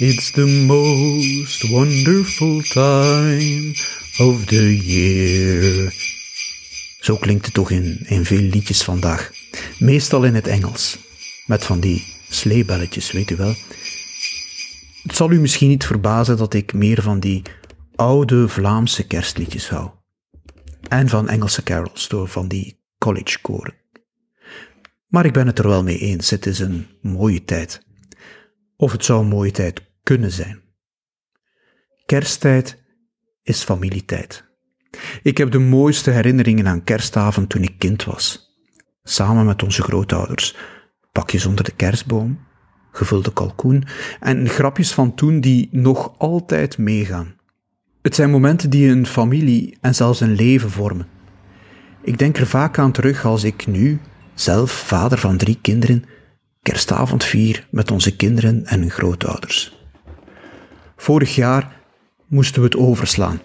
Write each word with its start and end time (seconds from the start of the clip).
It's 0.00 0.30
the 0.30 0.46
most 0.66 1.70
wonderful 1.70 2.62
time 2.62 3.74
of 4.18 4.44
the 4.46 4.76
year. 4.76 5.92
Zo 7.00 7.16
klinkt 7.16 7.44
het 7.44 7.54
toch 7.54 7.70
in, 7.70 8.00
in 8.06 8.24
veel 8.24 8.38
liedjes 8.38 8.82
vandaag. 8.82 9.30
Meestal 9.78 10.24
in 10.24 10.34
het 10.34 10.46
Engels. 10.46 10.98
Met 11.46 11.64
van 11.64 11.80
die 11.80 12.04
sleebelletjes, 12.28 13.12
weet 13.12 13.30
u 13.30 13.36
wel. 13.36 13.54
Het 15.02 15.16
zal 15.16 15.30
u 15.30 15.40
misschien 15.40 15.68
niet 15.68 15.84
verbazen 15.84 16.36
dat 16.36 16.54
ik 16.54 16.72
meer 16.72 17.02
van 17.02 17.20
die 17.20 17.42
oude 17.94 18.48
Vlaamse 18.48 19.06
kerstliedjes 19.06 19.68
hou. 19.68 19.90
En 20.88 21.08
van 21.08 21.28
Engelse 21.28 21.62
carols, 21.62 22.08
door 22.08 22.28
van 22.28 22.48
die 22.48 22.80
collegekoren. 22.98 23.74
Maar 25.08 25.24
ik 25.24 25.32
ben 25.32 25.46
het 25.46 25.58
er 25.58 25.68
wel 25.68 25.82
mee 25.82 25.98
eens, 25.98 26.30
het 26.30 26.46
is 26.46 26.58
een 26.58 26.86
mooie 27.02 27.44
tijd. 27.44 27.86
Of 28.76 28.92
het 28.92 29.04
zou 29.04 29.20
een 29.22 29.28
mooie 29.28 29.50
tijd 29.50 29.88
zijn. 30.18 30.60
Kersttijd 32.06 32.82
is 33.42 33.62
familietijd. 33.62 34.44
Ik 35.22 35.38
heb 35.38 35.50
de 35.50 35.58
mooiste 35.58 36.10
herinneringen 36.10 36.68
aan 36.68 36.84
kerstavond 36.84 37.48
toen 37.48 37.62
ik 37.62 37.78
kind 37.78 38.04
was. 38.04 38.54
Samen 39.02 39.46
met 39.46 39.62
onze 39.62 39.82
grootouders. 39.82 40.56
Pakjes 41.12 41.46
onder 41.46 41.64
de 41.64 41.72
kerstboom, 41.72 42.38
gevulde 42.92 43.32
kalkoen 43.32 43.84
en 44.20 44.48
grapjes 44.48 44.92
van 44.92 45.14
toen 45.14 45.40
die 45.40 45.68
nog 45.72 46.14
altijd 46.18 46.78
meegaan. 46.78 47.34
Het 48.02 48.14
zijn 48.14 48.30
momenten 48.30 48.70
die 48.70 48.88
een 48.88 49.06
familie 49.06 49.76
en 49.80 49.94
zelfs 49.94 50.20
een 50.20 50.34
leven 50.34 50.70
vormen. 50.70 51.08
Ik 52.02 52.18
denk 52.18 52.36
er 52.36 52.46
vaak 52.46 52.78
aan 52.78 52.92
terug 52.92 53.24
als 53.24 53.44
ik 53.44 53.66
nu, 53.66 54.00
zelf 54.34 54.70
vader 54.70 55.18
van 55.18 55.36
drie 55.36 55.58
kinderen, 55.60 56.04
kerstavond 56.62 57.24
vier 57.24 57.66
met 57.70 57.90
onze 57.90 58.16
kinderen 58.16 58.66
en 58.66 58.80
hun 58.80 58.90
grootouders. 58.90 59.79
Vorig 61.00 61.34
jaar 61.34 61.76
moesten 62.26 62.60
we 62.60 62.66
het 62.66 62.76
overslaan 62.76 63.40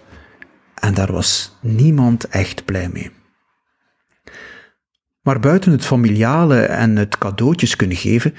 en 0.74 0.94
daar 0.94 1.12
was 1.12 1.56
niemand 1.60 2.28
echt 2.28 2.64
blij 2.64 2.88
mee. 2.88 3.10
Maar 5.22 5.40
buiten 5.40 5.72
het 5.72 5.84
familiale 5.84 6.60
en 6.60 6.96
het 6.96 7.18
cadeautjes 7.18 7.76
kunnen 7.76 7.96
geven, 7.96 8.34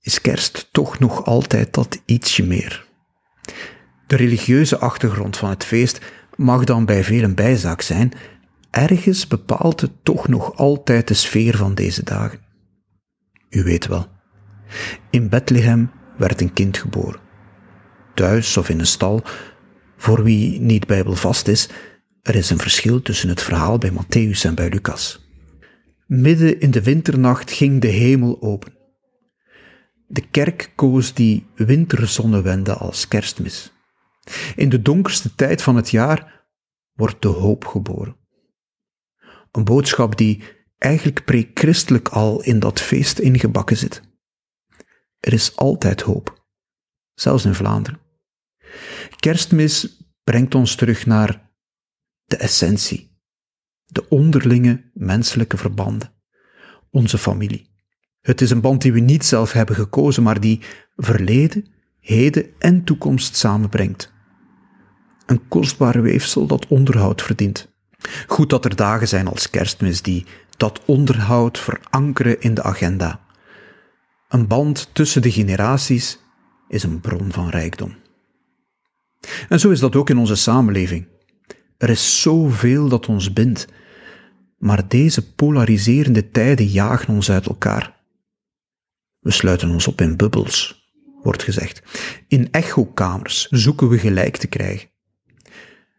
is 0.00 0.20
kerst 0.20 0.68
toch 0.72 0.98
nog 0.98 1.24
altijd 1.24 1.74
dat 1.74 2.02
ietsje 2.04 2.42
meer. 2.42 2.86
De 4.06 4.16
religieuze 4.16 4.78
achtergrond 4.78 5.36
van 5.36 5.50
het 5.50 5.64
feest 5.64 6.00
mag 6.36 6.64
dan 6.64 6.84
bij 6.84 7.04
velen 7.04 7.34
bijzaak 7.34 7.80
zijn, 7.80 8.12
ergens 8.70 9.26
bepaalt 9.26 9.80
het 9.80 9.92
toch 10.02 10.28
nog 10.28 10.56
altijd 10.56 11.08
de 11.08 11.14
sfeer 11.14 11.56
van 11.56 11.74
deze 11.74 12.04
dagen. 12.04 12.40
U 13.50 13.62
weet 13.62 13.86
wel. 13.86 14.06
In 15.10 15.28
Bethlehem 15.28 15.90
werd 16.16 16.40
een 16.40 16.52
kind 16.52 16.78
geboren. 16.78 17.28
Thuis 18.14 18.56
of 18.56 18.68
in 18.68 18.78
een 18.78 18.86
stal, 18.86 19.22
voor 19.96 20.22
wie 20.22 20.60
niet 20.60 20.86
bijbelvast 20.86 21.48
is, 21.48 21.68
er 22.22 22.34
is 22.34 22.50
een 22.50 22.58
verschil 22.58 23.02
tussen 23.02 23.28
het 23.28 23.42
verhaal 23.42 23.78
bij 23.78 23.90
Matthäus 23.90 24.40
en 24.42 24.54
bij 24.54 24.68
Lucas. 24.68 25.28
Midden 26.06 26.60
in 26.60 26.70
de 26.70 26.82
winternacht 26.82 27.50
ging 27.50 27.80
de 27.80 27.88
hemel 27.88 28.42
open. 28.42 28.72
De 30.06 30.26
kerk 30.30 30.72
koos 30.74 31.14
die 31.14 31.46
winterzonnewende 31.54 32.74
als 32.74 33.08
kerstmis. 33.08 33.72
In 34.56 34.68
de 34.68 34.82
donkerste 34.82 35.34
tijd 35.34 35.62
van 35.62 35.76
het 35.76 35.90
jaar 35.90 36.46
wordt 36.92 37.22
de 37.22 37.28
hoop 37.28 37.64
geboren. 37.66 38.16
Een 39.52 39.64
boodschap 39.64 40.16
die 40.16 40.42
eigenlijk 40.78 41.24
pre-christelijk 41.24 42.08
al 42.08 42.42
in 42.42 42.58
dat 42.58 42.80
feest 42.80 43.18
ingebakken 43.18 43.76
zit. 43.76 44.02
Er 45.20 45.32
is 45.32 45.56
altijd 45.56 46.00
hoop, 46.00 46.39
zelfs 47.20 47.44
in 47.44 47.54
Vlaanderen. 47.54 48.00
Kerstmis 49.16 50.04
brengt 50.24 50.54
ons 50.54 50.74
terug 50.74 51.06
naar 51.06 51.50
de 52.24 52.36
essentie, 52.36 53.18
de 53.84 54.08
onderlinge 54.08 54.90
menselijke 54.94 55.56
verbanden, 55.56 56.12
onze 56.90 57.18
familie. 57.18 57.68
Het 58.20 58.40
is 58.40 58.50
een 58.50 58.60
band 58.60 58.82
die 58.82 58.92
we 58.92 59.00
niet 59.00 59.24
zelf 59.24 59.52
hebben 59.52 59.74
gekozen, 59.74 60.22
maar 60.22 60.40
die 60.40 60.60
verleden, 60.96 61.66
heden 62.00 62.46
en 62.58 62.84
toekomst 62.84 63.36
samenbrengt. 63.36 64.12
Een 65.26 65.48
kostbaar 65.48 66.02
weefsel 66.02 66.46
dat 66.46 66.66
onderhoud 66.66 67.22
verdient. 67.22 67.68
Goed 68.26 68.50
dat 68.50 68.64
er 68.64 68.76
dagen 68.76 69.08
zijn 69.08 69.26
als 69.26 69.50
kerstmis 69.50 70.02
die 70.02 70.26
dat 70.56 70.84
onderhoud 70.84 71.58
verankeren 71.58 72.40
in 72.40 72.54
de 72.54 72.62
agenda. 72.62 73.20
Een 74.28 74.46
band 74.46 74.90
tussen 74.92 75.22
de 75.22 75.30
generaties 75.30 76.18
is 76.70 76.82
een 76.82 77.00
bron 77.00 77.32
van 77.32 77.48
rijkdom. 77.48 77.94
En 79.48 79.60
zo 79.60 79.70
is 79.70 79.80
dat 79.80 79.96
ook 79.96 80.10
in 80.10 80.18
onze 80.18 80.34
samenleving. 80.34 81.06
Er 81.78 81.90
is 81.90 82.22
zoveel 82.22 82.88
dat 82.88 83.06
ons 83.06 83.32
bindt, 83.32 83.66
maar 84.58 84.88
deze 84.88 85.32
polariserende 85.34 86.30
tijden 86.30 86.66
jagen 86.66 87.14
ons 87.14 87.30
uit 87.30 87.46
elkaar. 87.46 87.98
We 89.18 89.30
sluiten 89.30 89.70
ons 89.70 89.86
op 89.86 90.00
in 90.00 90.16
bubbels, 90.16 90.90
wordt 91.22 91.42
gezegd. 91.42 91.82
In 92.28 92.50
echokamers 92.50 93.46
zoeken 93.48 93.88
we 93.88 93.98
gelijk 93.98 94.36
te 94.36 94.46
krijgen. 94.46 94.88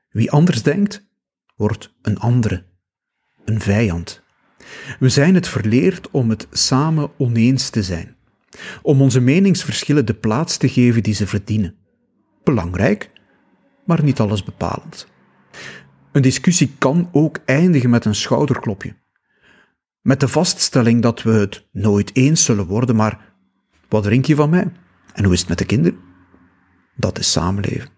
Wie 0.09 0.31
anders 0.31 0.63
denkt, 0.63 1.09
wordt 1.55 1.93
een 2.01 2.19
andere, 2.19 2.65
een 3.45 3.61
vijand. 3.61 4.21
We 4.99 5.09
zijn 5.09 5.35
het 5.35 5.47
verleerd 5.47 6.11
om 6.11 6.29
het 6.29 6.47
samen 6.51 7.11
oneens 7.17 7.69
te 7.69 7.83
zijn, 7.83 8.15
om 8.81 9.01
onze 9.01 9.19
meningsverschillen 9.19 10.05
de 10.05 10.13
plaats 10.13 10.57
te 10.57 10.69
geven 10.69 11.03
die 11.03 11.13
ze 11.13 11.27
verdienen. 11.27 11.75
Belangrijk, 12.43 13.11
maar 13.85 14.03
niet 14.03 14.19
alles 14.19 14.43
bepalend. 14.43 15.07
Een 16.11 16.21
discussie 16.21 16.75
kan 16.77 17.09
ook 17.11 17.39
eindigen 17.45 17.89
met 17.89 18.05
een 18.05 18.15
schouderklopje. 18.15 18.95
Met 20.01 20.19
de 20.19 20.27
vaststelling 20.27 21.01
dat 21.01 21.21
we 21.21 21.31
het 21.31 21.67
nooit 21.71 22.15
eens 22.15 22.43
zullen 22.45 22.65
worden, 22.65 22.95
maar 22.95 23.33
wat 23.89 24.03
drink 24.03 24.25
je 24.25 24.35
van 24.35 24.49
mij? 24.49 24.71
En 25.13 25.23
hoe 25.23 25.33
is 25.33 25.39
het 25.39 25.49
met 25.49 25.57
de 25.57 25.65
kinderen? 25.65 25.99
Dat 26.95 27.19
is 27.19 27.31
samenleven. 27.31 27.89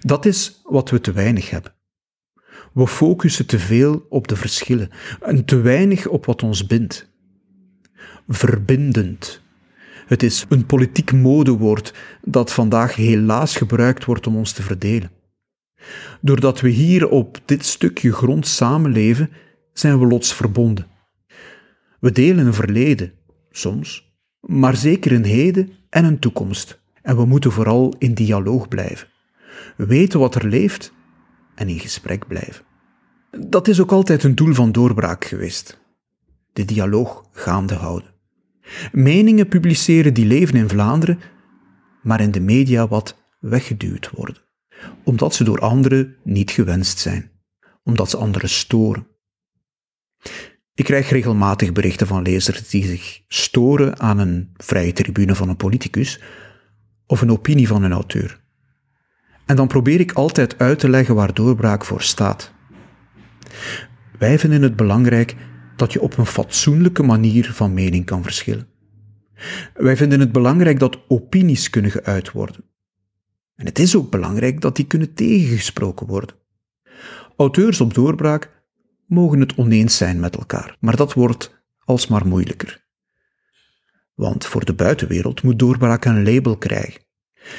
Dat 0.00 0.24
is 0.24 0.60
wat 0.62 0.90
we 0.90 1.00
te 1.00 1.12
weinig 1.12 1.50
hebben. 1.50 1.74
We 2.72 2.86
focussen 2.86 3.46
te 3.46 3.58
veel 3.58 4.06
op 4.08 4.28
de 4.28 4.36
verschillen 4.36 4.90
en 5.20 5.44
te 5.44 5.60
weinig 5.60 6.06
op 6.06 6.26
wat 6.26 6.42
ons 6.42 6.66
bindt. 6.66 7.14
Verbindend. 8.28 9.42
Het 10.06 10.22
is 10.22 10.44
een 10.48 10.66
politiek 10.66 11.12
modewoord 11.12 11.94
dat 12.22 12.52
vandaag 12.52 12.94
helaas 12.94 13.56
gebruikt 13.56 14.04
wordt 14.04 14.26
om 14.26 14.36
ons 14.36 14.52
te 14.52 14.62
verdelen. 14.62 15.10
Doordat 16.20 16.60
we 16.60 16.68
hier 16.68 17.08
op 17.08 17.38
dit 17.44 17.64
stukje 17.64 18.12
grond 18.12 18.46
samenleven, 18.46 19.30
zijn 19.72 19.98
we 19.98 20.06
lotsverbonden. 20.06 20.86
We 22.00 22.12
delen 22.12 22.46
een 22.46 22.54
verleden, 22.54 23.12
soms, 23.50 24.14
maar 24.40 24.76
zeker 24.76 25.12
een 25.12 25.24
heden 25.24 25.70
en 25.90 26.04
een 26.04 26.18
toekomst. 26.18 26.80
En 27.02 27.16
we 27.16 27.24
moeten 27.24 27.52
vooral 27.52 27.94
in 27.98 28.14
dialoog 28.14 28.68
blijven. 28.68 29.08
Weten 29.76 30.20
wat 30.20 30.34
er 30.34 30.46
leeft 30.46 30.92
en 31.54 31.68
in 31.68 31.78
gesprek 31.78 32.26
blijven. 32.26 32.64
Dat 33.30 33.68
is 33.68 33.80
ook 33.80 33.92
altijd 33.92 34.22
een 34.22 34.34
doel 34.34 34.54
van 34.54 34.72
doorbraak 34.72 35.24
geweest. 35.24 35.80
De 36.52 36.64
dialoog 36.64 37.24
gaande 37.32 37.74
houden. 37.74 38.15
Meningen 38.92 39.48
publiceren 39.48 40.14
die 40.14 40.26
leven 40.26 40.54
in 40.54 40.68
Vlaanderen, 40.68 41.20
maar 42.02 42.20
in 42.20 42.30
de 42.30 42.40
media 42.40 42.88
wat 42.88 43.16
weggeduwd 43.40 44.10
worden, 44.10 44.36
omdat 45.04 45.34
ze 45.34 45.44
door 45.44 45.60
anderen 45.60 46.16
niet 46.24 46.50
gewenst 46.50 46.98
zijn, 46.98 47.30
omdat 47.82 48.10
ze 48.10 48.16
anderen 48.16 48.48
storen. 48.48 49.06
Ik 50.74 50.84
krijg 50.84 51.10
regelmatig 51.10 51.72
berichten 51.72 52.06
van 52.06 52.22
lezers 52.22 52.68
die 52.68 52.86
zich 52.86 53.22
storen 53.28 54.00
aan 54.00 54.18
een 54.18 54.50
vrije 54.56 54.92
tribune 54.92 55.34
van 55.34 55.48
een 55.48 55.56
politicus 55.56 56.20
of 57.06 57.20
een 57.20 57.30
opinie 57.30 57.68
van 57.68 57.82
een 57.82 57.92
auteur. 57.92 58.40
En 59.46 59.56
dan 59.56 59.68
probeer 59.68 60.00
ik 60.00 60.12
altijd 60.12 60.58
uit 60.58 60.78
te 60.78 60.88
leggen 60.88 61.14
waar 61.14 61.34
doorbraak 61.34 61.84
voor 61.84 62.02
staat. 62.02 62.52
Wij 64.18 64.38
vinden 64.38 64.62
het 64.62 64.76
belangrijk 64.76 65.36
dat 65.76 65.92
je 65.92 66.00
op 66.00 66.18
een 66.18 66.26
fatsoenlijke 66.26 67.02
manier 67.02 67.52
van 67.52 67.74
mening 67.74 68.04
kan 68.04 68.22
verschillen. 68.22 68.68
Wij 69.74 69.96
vinden 69.96 70.20
het 70.20 70.32
belangrijk 70.32 70.78
dat 70.78 70.98
opinies 71.08 71.70
kunnen 71.70 71.90
geuit 71.90 72.32
worden. 72.32 72.64
En 73.54 73.66
het 73.66 73.78
is 73.78 73.96
ook 73.96 74.10
belangrijk 74.10 74.60
dat 74.60 74.76
die 74.76 74.86
kunnen 74.86 75.14
tegengesproken 75.14 76.06
worden. 76.06 76.36
Auteurs 77.36 77.80
op 77.80 77.94
doorbraak 77.94 78.50
mogen 79.06 79.40
het 79.40 79.54
oneens 79.54 79.96
zijn 79.96 80.20
met 80.20 80.36
elkaar, 80.36 80.76
maar 80.80 80.96
dat 80.96 81.12
wordt 81.12 81.62
alsmaar 81.84 82.26
moeilijker. 82.26 82.84
Want 84.14 84.46
voor 84.46 84.64
de 84.64 84.74
buitenwereld 84.74 85.42
moet 85.42 85.58
doorbraak 85.58 86.04
een 86.04 86.24
label 86.24 86.56
krijgen. 86.56 87.04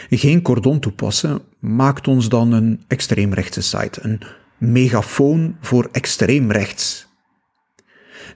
Geen 0.09 0.41
cordon 0.41 0.79
toepassen 0.79 1.41
maakt 1.59 2.07
ons 2.07 2.29
dan 2.29 2.51
een 2.51 2.83
extreemrechtse 2.87 3.61
site, 3.61 3.99
een 4.03 4.21
megafoon 4.57 5.57
voor 5.61 5.89
extreem 5.91 6.51
rechts. 6.51 7.06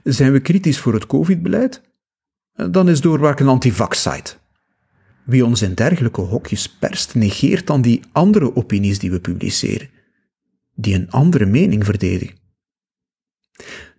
Zijn 0.02 0.32
we 0.32 0.40
kritisch 0.40 0.78
voor 0.78 0.94
het 0.94 1.06
COVID-beleid? 1.06 1.82
Dan 2.70 2.88
is 2.88 3.00
doorbraak 3.00 3.40
een 3.40 3.48
antivax-site. 3.48 4.34
Wie 5.24 5.44
ons 5.44 5.62
in 5.62 5.74
dergelijke 5.74 6.20
hokjes 6.20 6.68
perst, 6.68 7.14
negeert 7.14 7.66
dan 7.66 7.82
die 7.82 8.02
andere 8.12 8.56
opinies 8.56 8.98
die 8.98 9.10
we 9.10 9.20
publiceren, 9.20 9.88
die 10.74 10.94
een 10.94 11.10
andere 11.10 11.46
mening 11.46 11.84
verdedigen. 11.84 12.36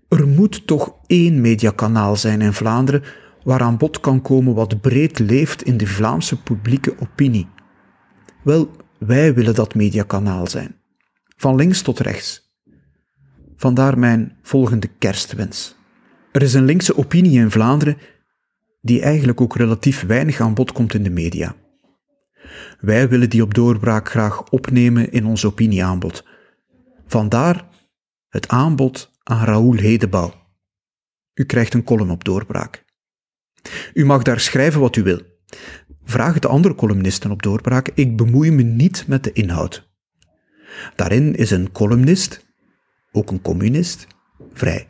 Er 0.07 0.27
moet 0.27 0.67
toch 0.67 0.95
één 1.07 1.41
mediakanaal 1.41 2.15
zijn 2.15 2.41
in 2.41 2.53
Vlaanderen 2.53 3.03
waaraan 3.43 3.77
bod 3.77 3.99
kan 3.99 4.21
komen 4.21 4.53
wat 4.53 4.81
breed 4.81 5.19
leeft 5.19 5.63
in 5.63 5.77
de 5.77 5.87
Vlaamse 5.87 6.41
publieke 6.41 6.95
opinie. 6.99 7.47
Wel, 8.43 8.71
wij 8.97 9.33
willen 9.33 9.55
dat 9.55 9.75
mediakanaal 9.75 10.47
zijn. 10.47 10.75
Van 11.35 11.55
links 11.55 11.81
tot 11.81 11.99
rechts. 11.99 12.53
Vandaar 13.55 13.99
mijn 13.99 14.37
volgende 14.41 14.87
kerstwens. 14.87 15.75
Er 16.33 16.41
is 16.41 16.53
een 16.53 16.65
linkse 16.65 16.97
opinie 16.97 17.39
in 17.39 17.51
Vlaanderen 17.51 17.97
die 18.81 19.01
eigenlijk 19.01 19.41
ook 19.41 19.55
relatief 19.55 20.05
weinig 20.05 20.39
aan 20.39 20.53
bod 20.53 20.71
komt 20.71 20.93
in 20.93 21.03
de 21.03 21.09
media. 21.09 21.55
Wij 22.79 23.09
willen 23.09 23.29
die 23.29 23.41
op 23.41 23.53
doorbraak 23.53 24.09
graag 24.09 24.49
opnemen 24.49 25.11
in 25.11 25.25
ons 25.25 25.45
opinieaanbod. 25.45 26.25
Vandaar 27.07 27.67
het 28.29 28.47
aanbod 28.47 29.11
aan 29.23 29.45
Raoul 29.45 29.75
Hedebouw. 29.75 30.33
U 31.33 31.43
krijgt 31.43 31.73
een 31.73 31.83
column 31.83 32.11
op 32.11 32.23
doorbraak. 32.23 32.85
U 33.93 34.05
mag 34.05 34.21
daar 34.21 34.39
schrijven 34.39 34.81
wat 34.81 34.95
u 34.95 35.03
wil. 35.03 35.21
Vraag 36.03 36.39
de 36.39 36.47
andere 36.47 36.75
columnisten 36.75 37.31
op 37.31 37.43
doorbraak, 37.43 37.89
ik 37.93 38.17
bemoei 38.17 38.51
me 38.51 38.63
niet 38.63 39.07
met 39.07 39.23
de 39.23 39.33
inhoud. 39.33 39.91
Daarin 40.95 41.35
is 41.35 41.51
een 41.51 41.71
columnist, 41.71 42.45
ook 43.11 43.31
een 43.31 43.41
communist, 43.41 44.07
vrij. 44.53 44.87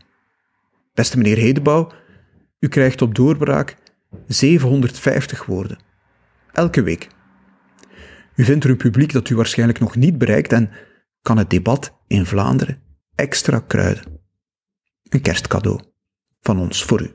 Beste 0.94 1.18
meneer 1.18 1.38
Hedebouw, 1.38 1.92
u 2.60 2.68
krijgt 2.68 3.02
op 3.02 3.16
doorbraak 3.16 3.78
750 4.28 5.46
woorden. 5.46 5.78
Elke 6.52 6.84
week. 6.84 7.08
U 8.36 8.44
vindt 8.44 8.64
er 8.64 8.70
een 8.70 8.78
publiek 8.78 9.12
dat 9.12 9.30
u 9.30 9.36
waarschijnlijk 9.36 9.80
nog 9.80 9.96
niet 9.96 10.18
bereikt 10.18 10.54
en 10.54 10.72
kan 11.22 11.38
het 11.38 11.50
debat 11.50 11.98
in 12.08 12.26
Vlaanderen 12.26 12.82
extra 13.16 13.60
kruiden. 13.60 14.22
Een 15.10 15.22
kerstcadeau 15.22 15.82
van 16.42 16.60
ons 16.60 16.84
voor 16.84 17.02
u. 17.02 17.12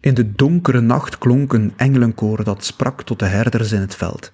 In 0.00 0.14
de 0.14 0.32
donkere 0.32 0.80
nacht 0.80 1.18
klonk 1.18 1.52
een 1.52 1.72
engelenkoor 1.76 2.44
dat 2.44 2.64
sprak 2.64 3.02
tot 3.02 3.18
de 3.18 3.26
herders 3.26 3.72
in 3.72 3.80
het 3.80 3.94
veld. 3.94 4.32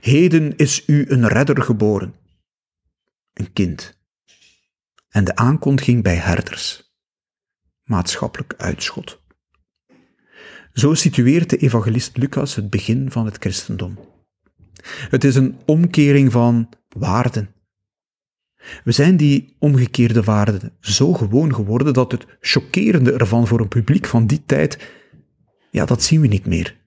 Heden 0.00 0.56
is 0.56 0.82
u 0.86 1.04
een 1.08 1.28
redder 1.28 1.62
geboren. 1.62 2.14
Een 3.32 3.52
kind. 3.52 4.01
En 5.12 5.24
de 5.24 5.36
aankondiging 5.36 6.02
bij 6.02 6.16
herders. 6.16 6.94
Maatschappelijk 7.82 8.54
uitschot. 8.56 9.22
Zo 10.72 10.94
situeert 10.94 11.50
de 11.50 11.56
evangelist 11.56 12.16
Lucas 12.16 12.54
het 12.54 12.70
begin 12.70 13.10
van 13.10 13.24
het 13.24 13.36
christendom. 13.38 13.98
Het 14.84 15.24
is 15.24 15.34
een 15.34 15.56
omkering 15.66 16.32
van 16.32 16.68
waarden. 16.88 17.54
We 18.84 18.92
zijn 18.92 19.16
die 19.16 19.56
omgekeerde 19.58 20.22
waarden 20.22 20.76
zo 20.80 21.12
gewoon 21.12 21.54
geworden 21.54 21.92
dat 21.92 22.12
het 22.12 22.26
chockerende 22.40 23.12
ervan 23.12 23.46
voor 23.46 23.60
een 23.60 23.68
publiek 23.68 24.06
van 24.06 24.26
die 24.26 24.42
tijd, 24.46 24.92
ja, 25.70 25.84
dat 25.84 26.02
zien 26.02 26.20
we 26.20 26.26
niet 26.26 26.46
meer. 26.46 26.80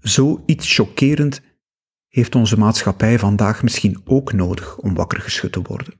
Zoiets 0.00 0.74
chockerend 0.74 1.40
heeft 2.08 2.34
onze 2.34 2.58
maatschappij 2.58 3.18
vandaag 3.18 3.62
misschien 3.62 4.00
ook 4.04 4.32
nodig 4.32 4.76
om 4.76 4.94
wakker 4.94 5.20
geschud 5.20 5.52
te 5.52 5.62
worden. 5.62 5.99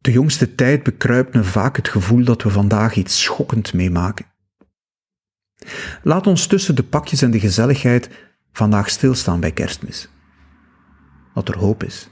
De 0.00 0.12
jongste 0.12 0.54
tijd 0.54 0.82
bekruipt 0.82 1.34
me 1.34 1.44
vaak 1.44 1.76
het 1.76 1.88
gevoel 1.88 2.24
dat 2.24 2.42
we 2.42 2.50
vandaag 2.50 2.94
iets 2.96 3.22
schokkend 3.22 3.74
meemaken. 3.74 4.26
Laat 6.02 6.26
ons 6.26 6.46
tussen 6.46 6.74
de 6.74 6.84
pakjes 6.84 7.22
en 7.22 7.30
de 7.30 7.40
gezelligheid 7.40 8.10
vandaag 8.52 8.90
stilstaan 8.90 9.40
bij 9.40 9.52
kerstmis. 9.52 10.08
Dat 11.34 11.48
er 11.48 11.58
hoop 11.58 11.82
is. 11.82 12.08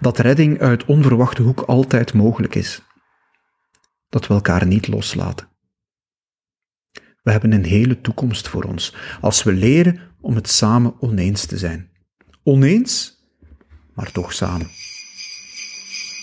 Dat 0.00 0.18
redding 0.18 0.60
uit 0.60 0.84
onverwachte 0.84 1.42
hoek 1.42 1.60
altijd 1.60 2.14
mogelijk 2.14 2.54
is. 2.54 2.82
Dat 4.08 4.26
we 4.26 4.34
elkaar 4.34 4.66
niet 4.66 4.88
loslaten. 4.88 5.48
We 7.22 7.30
hebben 7.30 7.52
een 7.52 7.64
hele 7.64 8.00
toekomst 8.00 8.48
voor 8.48 8.62
ons 8.62 8.96
als 9.20 9.42
we 9.42 9.52
leren 9.52 10.00
om 10.20 10.34
het 10.34 10.48
samen 10.48 11.00
oneens 11.00 11.46
te 11.46 11.58
zijn. 11.58 11.90
Oneens, 12.42 13.18
maar 13.94 14.12
toch 14.12 14.32
samen. 14.32 14.66